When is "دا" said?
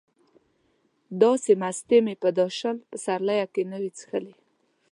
1.19-1.31, 2.37-2.47